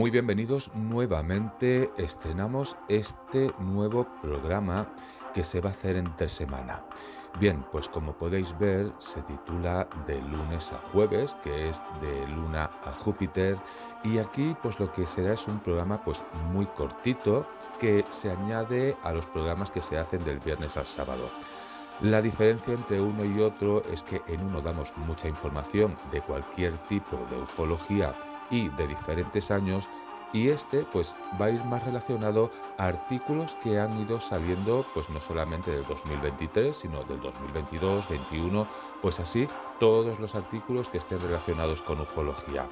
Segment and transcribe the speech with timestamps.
[0.00, 1.90] Muy bienvenidos nuevamente.
[1.98, 4.88] Estrenamos este nuevo programa
[5.34, 6.80] que se va a hacer entre semana.
[7.38, 12.70] Bien, pues como podéis ver, se titula De lunes a jueves, que es de Luna
[12.86, 13.58] a Júpiter.
[14.02, 16.16] Y aquí, pues lo que será es un programa pues
[16.50, 17.46] muy cortito
[17.78, 21.28] que se añade a los programas que se hacen del viernes al sábado.
[22.00, 26.72] La diferencia entre uno y otro es que en uno damos mucha información de cualquier
[26.88, 28.14] tipo de ufología
[28.50, 29.88] y de diferentes años
[30.32, 35.08] y este pues va a ir más relacionado a artículos que han ido saliendo pues
[35.10, 38.66] no solamente del 2023 sino del 2022, 21,
[39.02, 42.66] pues así todos los artículos que estén relacionados con ufología.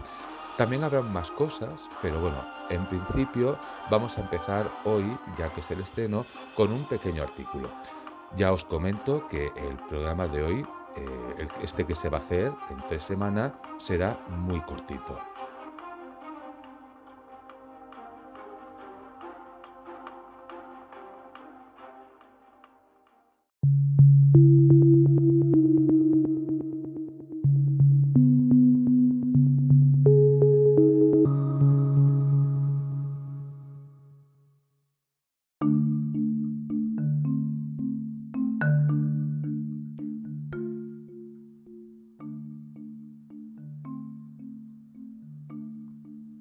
[0.56, 2.36] También habrá más cosas, pero bueno,
[2.68, 3.56] en principio
[3.90, 5.04] vamos a empezar hoy,
[5.38, 7.68] ya que es el estreno, con un pequeño artículo.
[8.34, 12.52] Ya os comento que el programa de hoy, eh, este que se va a hacer
[12.70, 15.16] en tres semanas, será muy cortito.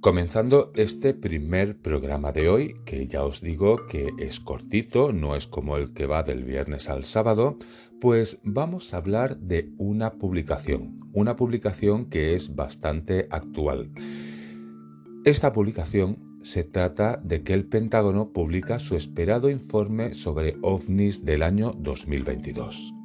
[0.08, 5.47] Comenzando este primer programa de hoy, que ya os digo que es cortito, no es
[5.47, 7.58] como el que va del viernes al sábado,
[7.99, 13.91] pues vamos a hablar de una publicación, una publicación que es bastante actual.
[15.25, 21.44] Esta publicación se trata de que el Pentágono publica su esperado informe sobre ovnis del
[21.44, 22.97] año 2022.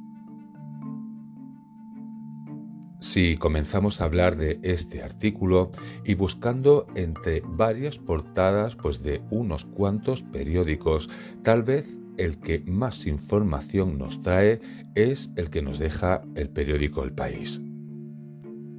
[3.03, 5.71] Si comenzamos a hablar de este artículo
[6.05, 11.09] y buscando entre varias portadas pues de unos cuantos periódicos,
[11.43, 14.61] tal vez el que más información nos trae
[14.95, 17.61] es el que nos deja el periódico El País.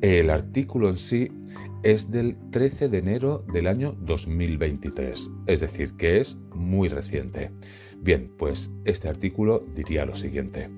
[0.01, 1.31] El artículo en sí
[1.83, 7.51] es del 13 de enero del año 2023, es decir, que es muy reciente.
[8.01, 10.71] Bien, pues este artículo diría lo siguiente.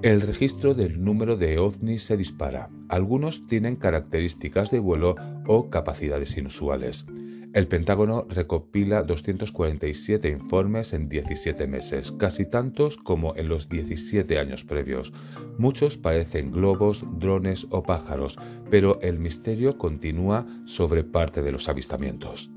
[0.00, 2.70] El registro del número de ovnis se dispara.
[2.88, 7.04] Algunos tienen características de vuelo o capacidades inusuales.
[7.52, 14.64] El Pentágono recopila 247 informes en 17 meses, casi tantos como en los 17 años
[14.64, 15.12] previos.
[15.58, 18.38] Muchos parecen globos, drones o pájaros,
[18.70, 22.50] pero el misterio continúa sobre parte de los avistamientos.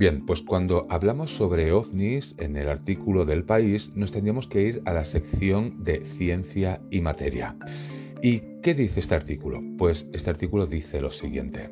[0.00, 4.82] Bien, pues cuando hablamos sobre ovnis en el artículo del país nos tendríamos que ir
[4.86, 7.54] a la sección de ciencia y materia.
[8.22, 9.62] ¿Y qué dice este artículo?
[9.76, 11.68] Pues este artículo dice lo siguiente.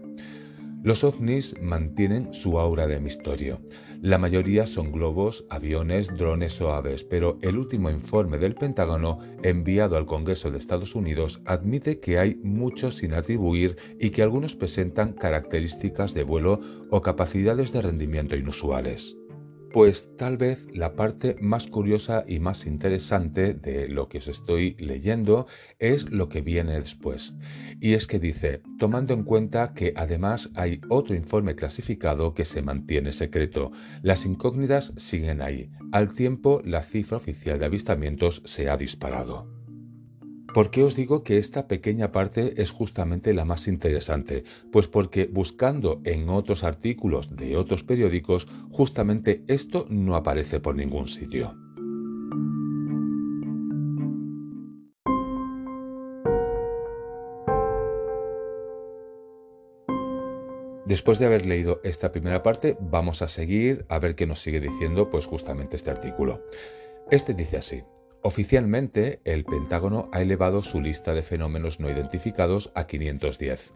[0.82, 3.62] Los ovnis mantienen su aura de misterio.
[4.00, 9.96] La mayoría son globos, aviones, drones o aves, pero el último informe del Pentágono enviado
[9.96, 15.14] al Congreso de Estados Unidos admite que hay muchos sin atribuir y que algunos presentan
[15.14, 16.60] características de vuelo
[16.90, 19.16] o capacidades de rendimiento inusuales.
[19.72, 24.74] Pues tal vez la parte más curiosa y más interesante de lo que os estoy
[24.78, 25.46] leyendo
[25.78, 27.34] es lo que viene después.
[27.78, 32.62] Y es que dice, tomando en cuenta que además hay otro informe clasificado que se
[32.62, 33.70] mantiene secreto,
[34.02, 35.70] las incógnitas siguen ahí.
[35.92, 39.57] Al tiempo, la cifra oficial de avistamientos se ha disparado.
[40.54, 44.44] ¿Por qué os digo que esta pequeña parte es justamente la más interesante?
[44.72, 51.06] Pues porque buscando en otros artículos de otros periódicos, justamente esto no aparece por ningún
[51.06, 51.54] sitio.
[60.86, 64.58] Después de haber leído esta primera parte, vamos a seguir a ver qué nos sigue
[64.58, 66.42] diciendo pues justamente este artículo.
[67.10, 67.82] Este dice así:
[68.22, 73.74] Oficialmente, el Pentágono ha elevado su lista de fenómenos no identificados a 510.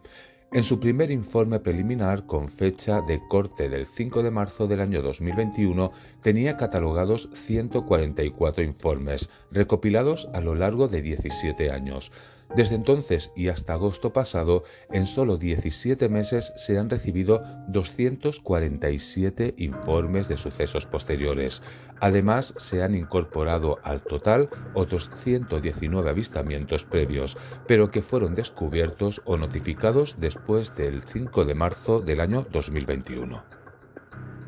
[0.52, 5.00] En su primer informe preliminar, con fecha de corte del 5 de marzo del año
[5.00, 12.12] 2021, tenía catalogados 144 informes, recopilados a lo largo de 17 años.
[12.54, 20.28] Desde entonces y hasta agosto pasado, en solo 17 meses se han recibido 247 informes
[20.28, 21.62] de sucesos posteriores.
[22.00, 29.38] Además, se han incorporado al total otros 119 avistamientos previos, pero que fueron descubiertos o
[29.38, 33.61] notificados después del 5 de marzo del año 2021.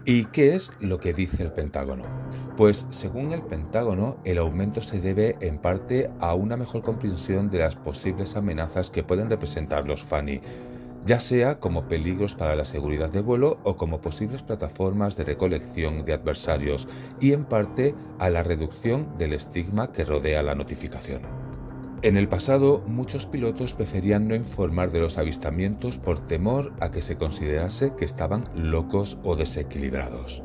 [0.07, 2.05] ¿Y qué es lo que dice el Pentágono?
[2.59, 7.61] Pues según el Pentágono, el aumento se debe en parte a una mejor comprensión de
[7.61, 10.43] las posibles amenazas que pueden representar los FANI.
[11.07, 16.05] ya sea como peligros para la seguridad de vuelo o como posibles plataformas de recolección
[16.05, 16.89] de adversarios
[17.21, 21.44] y en parte a la reducción del estigma que rodea la notificación.
[22.05, 27.01] En el pasado, muchos pilotos preferían no informar de los avistamientos por temor a que
[27.01, 30.43] se considerase que estaban locos o desequilibrados.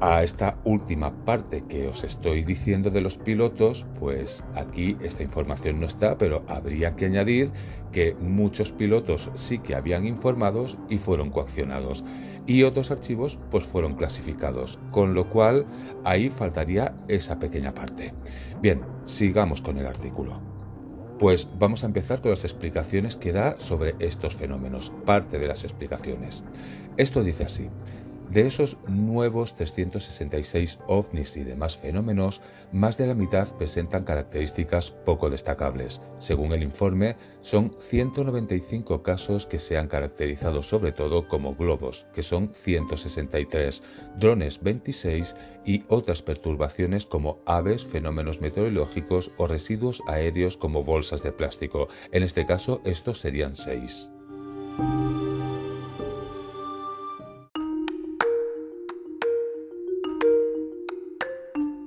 [0.00, 5.80] A esta última parte que os estoy diciendo de los pilotos, pues aquí esta información
[5.80, 7.52] no está, pero habría que añadir
[7.92, 12.04] que muchos pilotos sí que habían informados y fueron coaccionados
[12.46, 15.66] y otros archivos pues fueron clasificados, con lo cual
[16.04, 18.14] ahí faltaría esa pequeña parte.
[18.62, 20.49] Bien, sigamos con el artículo.
[21.20, 25.64] Pues vamos a empezar con las explicaciones que da sobre estos fenómenos, parte de las
[25.64, 26.44] explicaciones.
[26.96, 27.68] Esto dice así.
[28.30, 32.40] De esos nuevos 366 ovnis y demás fenómenos,
[32.70, 36.00] más de la mitad presentan características poco destacables.
[36.20, 42.22] Según el informe, son 195 casos que se han caracterizado sobre todo como globos, que
[42.22, 43.82] son 163,
[44.16, 45.34] drones 26
[45.64, 51.88] y otras perturbaciones como aves, fenómenos meteorológicos o residuos aéreos como bolsas de plástico.
[52.12, 54.08] En este caso, estos serían 6.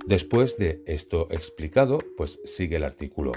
[0.05, 3.31] Después de esto explicado, pues sigue el artículo.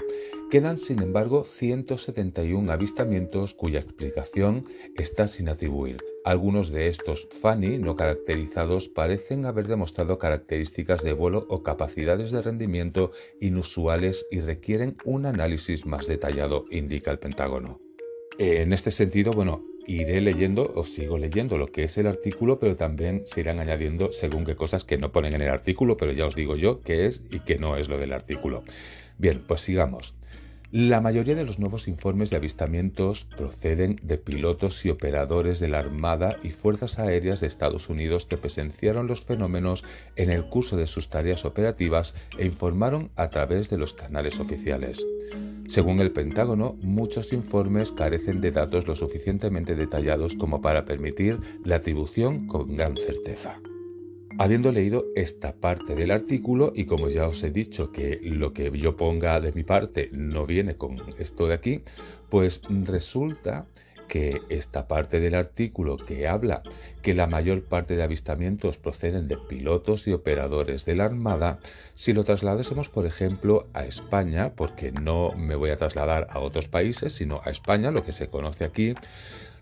[0.51, 4.61] Quedan, sin embargo, 171 avistamientos cuya explicación
[4.95, 5.97] está sin atribuir.
[6.25, 12.41] Algunos de estos FANI no caracterizados parecen haber demostrado características de vuelo o capacidades de
[12.41, 17.79] rendimiento inusuales y requieren un análisis más detallado, indica el Pentágono.
[18.39, 22.75] En este sentido, bueno, iré leyendo o sigo leyendo lo que es el artículo, pero
[22.75, 26.25] también se irán añadiendo según qué cosas que no ponen en el artículo, pero ya
[26.25, 28.63] os digo yo qué es y qué no es lo del artículo.
[29.17, 30.13] Bien, pues sigamos.
[30.71, 35.79] La mayoría de los nuevos informes de avistamientos proceden de pilotos y operadores de la
[35.79, 39.85] Armada y Fuerzas Aéreas de Estados Unidos que presenciaron los fenómenos
[40.17, 45.05] en el curso de sus tareas operativas e informaron a través de los canales oficiales.
[45.69, 51.77] Según el Pentágono, muchos informes carecen de datos lo suficientemente detallados como para permitir la
[51.77, 53.57] atribución con gran certeza.
[54.39, 58.71] Habiendo leído esta parte del artículo y como ya os he dicho que lo que
[58.77, 61.81] yo ponga de mi parte no viene con esto de aquí,
[62.29, 63.65] pues resulta
[64.07, 66.61] que esta parte del artículo que habla
[67.01, 71.59] que la mayor parte de avistamientos proceden de pilotos y operadores de la Armada,
[71.93, 76.67] si lo trasladásemos, por ejemplo, a España, porque no me voy a trasladar a otros
[76.67, 78.93] países, sino a España, lo que se conoce aquí,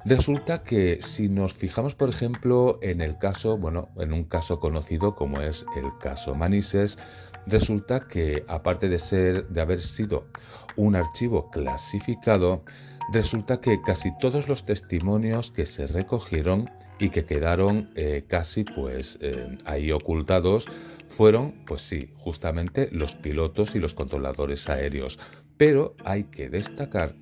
[0.06, 5.16] Resulta que si nos fijamos, por ejemplo, en el caso, bueno, en un caso conocido
[5.16, 7.00] como es el caso Manises,
[7.48, 10.28] resulta que aparte de ser de haber sido
[10.76, 12.64] un archivo clasificado,
[13.12, 16.70] resulta que casi todos los testimonios que se recogieron
[17.00, 20.68] y que quedaron eh, casi pues eh, ahí ocultados
[21.08, 25.18] fueron, pues sí, justamente los pilotos y los controladores aéreos.
[25.58, 27.16] Pero hay que destacar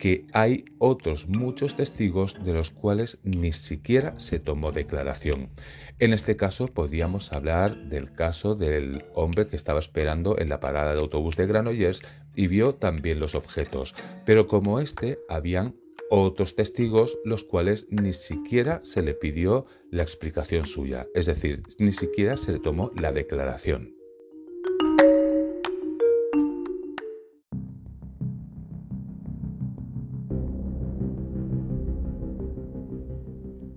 [0.00, 5.50] que hay otros muchos testigos de los cuales ni siquiera se tomó declaración.
[5.98, 10.94] En este caso podríamos hablar del caso del hombre que estaba esperando en la parada
[10.94, 12.00] de autobús de Granollers
[12.34, 15.76] y vio también los objetos, pero como este habían
[16.10, 21.92] otros testigos los cuales ni siquiera se le pidió la explicación suya, es decir, ni
[21.92, 23.99] siquiera se le tomó la declaración.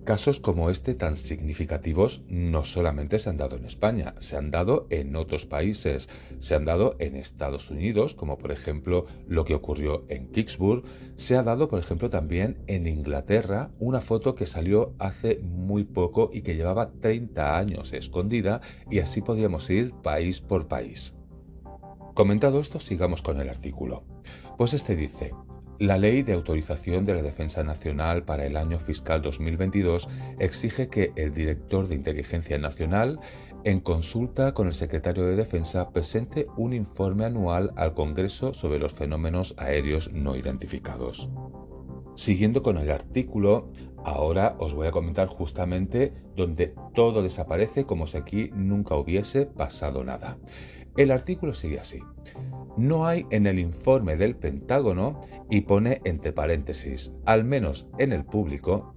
[0.03, 4.86] Casos como este tan significativos no solamente se han dado en España, se han dado
[4.89, 6.10] en otros países,
[6.41, 10.83] se han dado en Estados Unidos, como por ejemplo lo que ocurrió en Kicksburg,
[11.15, 16.29] se ha dado por ejemplo también en Inglaterra una foto que salió hace muy poco
[16.33, 18.60] y que llevaba 30 años escondida
[18.91, 21.15] y así podríamos ir país por país.
[22.13, 24.03] Comentado esto, sigamos con el artículo.
[24.57, 25.31] Pues este dice,
[25.80, 30.08] la Ley de Autorización de la Defensa Nacional para el año fiscal 2022
[30.39, 33.20] exige que el director de Inteligencia Nacional,
[33.63, 38.94] en consulta con el secretario de Defensa, presente un informe anual al Congreso sobre los
[38.94, 41.30] fenómenos aéreos no identificados.
[42.15, 43.70] Siguiendo con el artículo,
[44.03, 50.03] ahora os voy a comentar justamente donde todo desaparece como si aquí nunca hubiese pasado
[50.03, 50.38] nada.
[50.98, 52.00] El artículo sigue así.
[52.78, 58.26] No hay en el informe del Pentágono y pone entre paréntesis, al menos en el
[58.26, 58.94] público,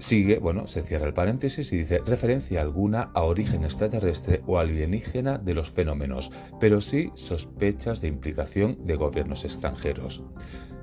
[0.00, 5.38] sigue, bueno, se cierra el paréntesis y dice referencia alguna a origen extraterrestre o alienígena
[5.38, 10.22] de los fenómenos, pero sí sospechas de implicación de gobiernos extranjeros.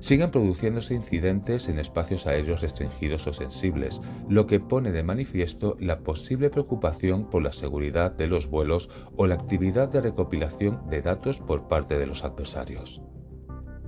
[0.00, 6.00] Siguen produciéndose incidentes en espacios aéreos restringidos o sensibles, lo que pone de manifiesto la
[6.00, 11.38] posible preocupación por la seguridad de los vuelos o la actividad de recopilación de datos
[11.40, 13.02] por parte de los adversarios.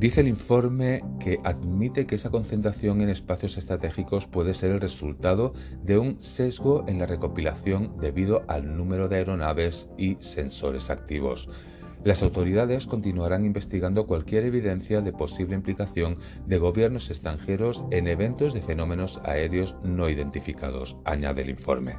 [0.01, 5.53] Dice el informe que admite que esa concentración en espacios estratégicos puede ser el resultado
[5.83, 11.51] de un sesgo en la recopilación debido al número de aeronaves y sensores activos.
[12.03, 18.63] Las autoridades continuarán investigando cualquier evidencia de posible implicación de gobiernos extranjeros en eventos de
[18.63, 21.97] fenómenos aéreos no identificados, añade el informe.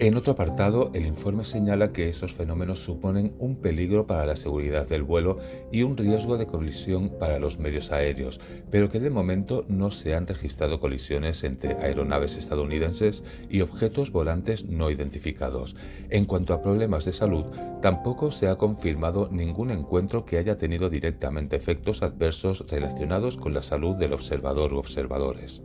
[0.00, 4.88] En otro apartado, el informe señala que esos fenómenos suponen un peligro para la seguridad
[4.88, 5.38] del vuelo
[5.70, 8.40] y un riesgo de colisión para los medios aéreos,
[8.72, 14.64] pero que de momento no se han registrado colisiones entre aeronaves estadounidenses y objetos volantes
[14.64, 15.76] no identificados.
[16.10, 17.44] En cuanto a problemas de salud,
[17.80, 23.62] tampoco se ha confirmado ningún encuentro que haya tenido directamente efectos adversos relacionados con la
[23.62, 25.62] salud del observador u observadores.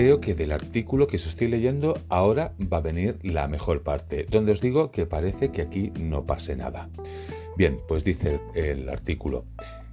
[0.00, 4.26] Creo que del artículo que os estoy leyendo ahora va a venir la mejor parte,
[4.30, 6.88] donde os digo que parece que aquí no pase nada.
[7.54, 9.44] Bien, pues dice el, artículo.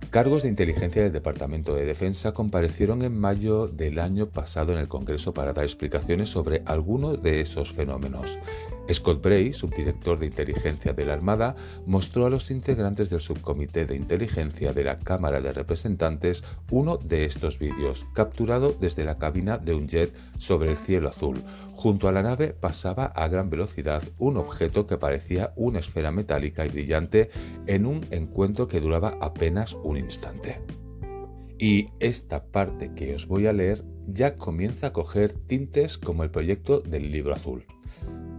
[0.10, 4.88] Cargos de inteligencia del Departamento de Defensa comparecieron en mayo del año pasado en el
[4.88, 8.40] Congreso para dar explicaciones sobre algunos de esos fenómenos.
[8.94, 13.96] Scott Bray, subdirector de inteligencia de la Armada, mostró a los integrantes del subcomité de
[13.96, 19.74] inteligencia de la Cámara de Representantes uno de estos vídeos, capturado desde la cabina de
[19.74, 21.42] un jet sobre el cielo azul.
[21.74, 26.66] Junto a la nave pasaba a gran velocidad un objeto que parecía una esfera metálica
[26.66, 27.30] y brillante
[27.66, 30.62] en un encuentro que duraba apenas un instante.
[31.60, 36.30] Y esta parte que os voy a leer ya comienza a coger tintes como el
[36.30, 37.66] proyecto del libro azul.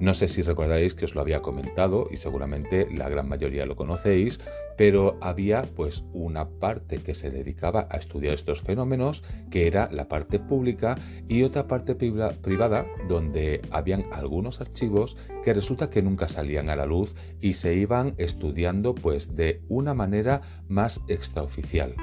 [0.01, 3.75] No sé si recordaréis que os lo había comentado y seguramente la gran mayoría lo
[3.75, 4.39] conocéis,
[4.77, 10.07] pero había pues una parte que se dedicaba a estudiar estos fenómenos, que era la
[10.07, 16.71] parte pública, y otra parte privada donde habían algunos archivos que resulta que nunca salían
[16.71, 21.97] a la luz y se iban estudiando pues de una manera más extraoficial.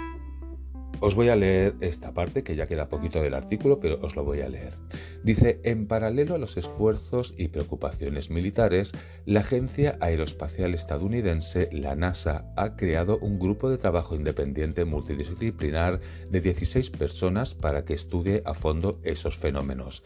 [1.01, 4.23] Os voy a leer esta parte, que ya queda poquito del artículo, pero os lo
[4.23, 4.73] voy a leer.
[5.23, 8.93] Dice, en paralelo a los esfuerzos y preocupaciones militares,
[9.25, 15.99] la Agencia Aeroespacial Estadounidense, la NASA, ha creado un grupo de trabajo independiente multidisciplinar
[16.29, 20.03] de 16 personas para que estudie a fondo esos fenómenos.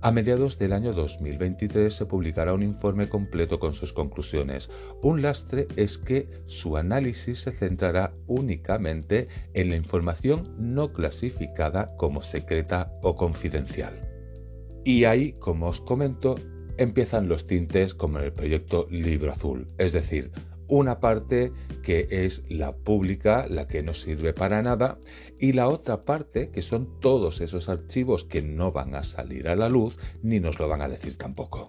[0.00, 4.70] A mediados del año 2023 se publicará un informe completo con sus conclusiones.
[5.02, 12.22] Un lastre es que su análisis se centrará únicamente en la información no clasificada como
[12.22, 14.08] secreta o confidencial.
[14.84, 16.36] Y ahí, como os comento,
[16.76, 20.30] empiezan los tintes como en el proyecto Libro Azul, es decir,
[20.68, 24.98] una parte que es la pública, la que no sirve para nada,
[25.38, 29.56] y la otra parte que son todos esos archivos que no van a salir a
[29.56, 31.68] la luz ni nos lo van a decir tampoco.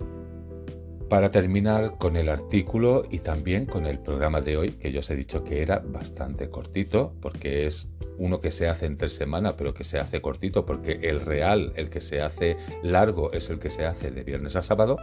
[1.10, 5.10] Para terminar con el artículo y también con el programa de hoy, que yo os
[5.10, 7.88] he dicho que era bastante cortito, porque es
[8.20, 11.90] uno que se hace entre semana, pero que se hace cortito, porque el real, el
[11.90, 15.00] que se hace largo, es el que se hace de viernes a sábado,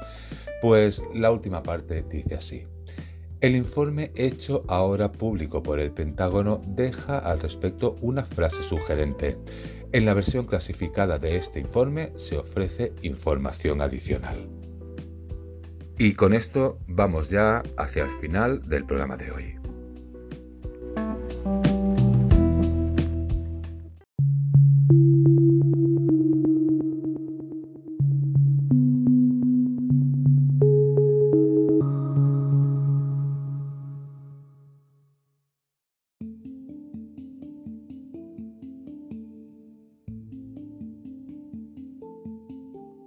[0.62, 2.66] pues la última parte dice así.
[3.40, 9.36] El informe hecho ahora público por el Pentágono deja al respecto una frase sugerente.
[9.92, 14.48] En la versión clasificada de este informe se ofrece información adicional.
[15.98, 19.65] Y con esto vamos ya hacia el final del programa de hoy.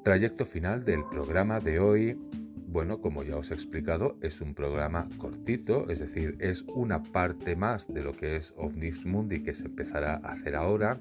[0.09, 2.17] Trayecto final del programa de hoy.
[2.65, 7.55] Bueno, como ya os he explicado, es un programa cortito, es decir, es una parte
[7.55, 10.99] más de lo que es OVNIS Mundi que se empezará a hacer ahora.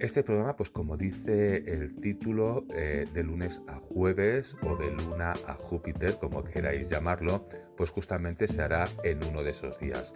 [0.00, 5.32] Este programa, pues como dice el título, eh, de lunes a jueves o de luna
[5.46, 10.12] a Júpiter, como queráis llamarlo, pues justamente se hará en uno de esos días.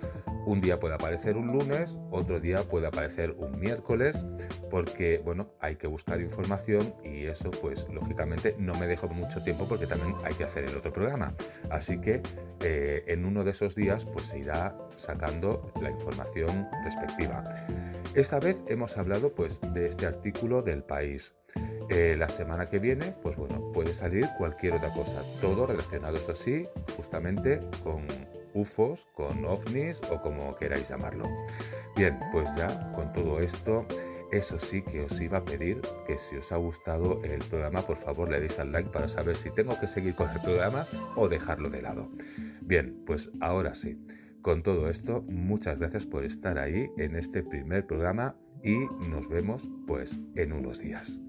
[0.47, 4.25] Un día puede aparecer un lunes, otro día puede aparecer un miércoles,
[4.70, 9.68] porque bueno, hay que buscar información y eso pues lógicamente no me dejo mucho tiempo
[9.68, 11.35] porque también hay que hacer el otro programa.
[11.70, 12.23] Así que
[12.64, 17.44] eh, en uno de esos días pues se irá sacando la información respectiva.
[18.14, 21.35] Esta vez hemos hablado pues de este artículo del país
[21.92, 26.37] Eh, la semana que viene, pues bueno, puede salir cualquier otra cosa, todo relacionado, eso
[26.37, 26.64] sí,
[26.97, 28.06] justamente con
[28.54, 31.25] UFOs, con ovnis o como queráis llamarlo.
[31.97, 33.87] Bien, pues ya con todo esto,
[34.33, 37.97] eso sí que os iba a pedir que si os ha gustado el programa, por
[37.97, 41.28] favor le deis al like para saber si tengo que seguir con el programa o
[41.28, 42.09] dejarlo de lado.
[42.61, 43.99] Bien, pues ahora sí.
[44.42, 49.71] Con todo esto, muchas gracias por estar ahí en este primer programa y nos vemos
[49.87, 51.21] pues en unos días.